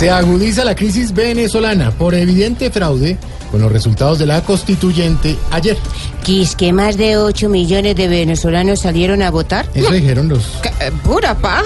[0.00, 3.18] Se agudiza la crisis venezolana por evidente fraude
[3.50, 5.76] con los resultados de la constituyente ayer.
[6.22, 9.68] Quis que más de 8 millones de venezolanos salieron a votar.
[9.74, 10.58] Eso dijeron los...
[10.80, 11.62] Eh, Pura paja.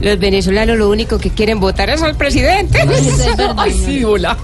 [0.00, 2.86] Los venezolanos lo único que quieren votar es al presidente.
[3.56, 4.38] Ay, sí, hola.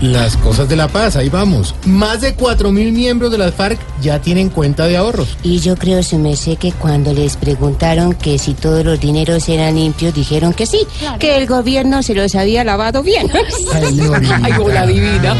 [0.00, 1.74] Las cosas de la paz, ahí vamos.
[1.86, 5.38] Más de 4 mil miembros de las FARC ya tienen cuenta de ahorros.
[5.42, 9.48] Y yo creo, se me sé que cuando les preguntaron que si todos los dineros
[9.48, 10.86] eran limpios, dijeron que sí,
[11.18, 13.30] que el gobierno se los había lavado bien.
[13.72, 14.00] Ay.
[14.42, 15.34] Ay, hola divina.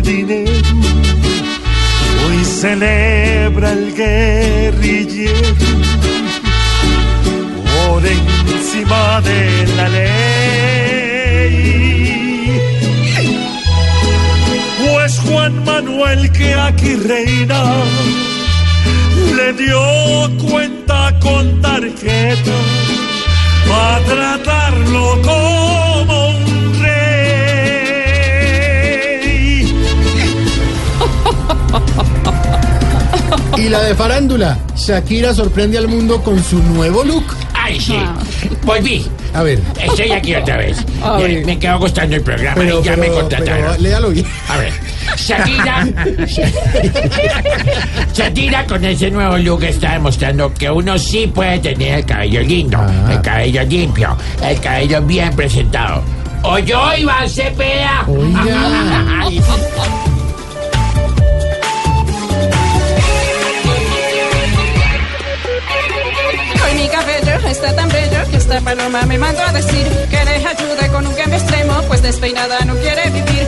[0.00, 0.52] Dinero,
[2.26, 5.54] hoy celebra el guerrillero
[7.72, 10.10] por encima de la ley.
[14.78, 17.62] Pues Juan Manuel que aquí reina
[19.36, 19.80] le dio
[20.48, 22.59] cuenta con tarjeta
[33.70, 37.24] la de farándula, Shakira sorprende al mundo con su nuevo look.
[37.54, 37.96] Ay, sí.
[38.64, 39.06] Volví.
[39.32, 40.78] A ver, Estoy aquí otra vez.
[41.18, 43.66] Me, me quedó gustando el programa pero, y ya me contrataron.
[43.70, 44.26] pero léalo bien.
[44.48, 44.72] A ver.
[45.16, 45.86] Shakira.
[48.12, 52.78] Shakira con ese nuevo look está demostrando que uno sí puede tener el cabello lindo,
[52.80, 53.12] Ah.
[53.12, 56.02] el cabello limpio, el cabello bien presentado.
[56.42, 58.04] O yo, Iván Cepeda.
[58.08, 59.28] Oiga.
[68.50, 72.64] Esta paloma me mandó a decir que le ayude con un cambio extremo, pues despeinada
[72.64, 73.46] no quiere vivir.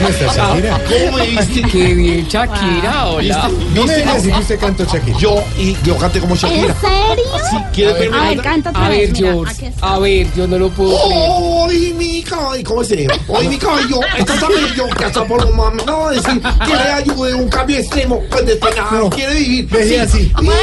[0.00, 0.80] Nuestra Shakira.
[0.88, 1.62] ¿Cómo me viste?
[1.62, 3.50] Qué bien, Shakira, hola.
[3.74, 5.18] No me digas si usted cantó Shakira.
[5.18, 6.74] Yo y yo cante como ¿En Shakira.
[6.80, 7.24] serio?
[7.50, 8.72] Si quieres verme A ver, cantar?
[8.72, 9.72] canta A ver, George.
[9.80, 11.30] A ver, yo no lo puedo creer.
[11.30, 13.20] Hoy mi cabello, ¿cómo se llama?
[13.28, 16.40] Hoy mi cabello está tan bello que hasta por lo más me va a decir
[16.66, 19.68] que le ayude un cambio extremo, pues despeinada no quiere vivir.
[19.68, 20.32] Deje así.
[20.42, 20.60] Mueve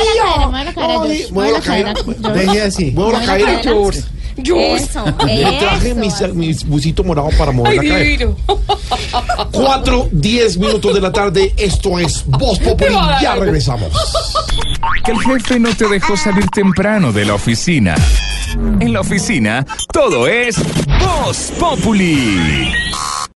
[0.66, 1.94] la cadera, mueve la cadera.
[2.34, 2.92] Deje así.
[2.92, 3.64] Muevo la Mueve la cadera.
[3.64, 4.02] George.
[4.44, 4.84] George.
[4.84, 5.96] Eso, Le traje eso.
[5.96, 8.36] mis, mis busito morado para mover Ay, la divino.
[9.52, 11.53] 4, 10 minutos de la tarde.
[11.58, 12.94] Esto es Voz Populi.
[13.22, 13.92] Ya regresamos.
[15.03, 17.96] Que el jefe no te dejó salir temprano de la oficina.
[18.80, 20.58] En la oficina, todo es
[21.00, 22.72] Voz Populi.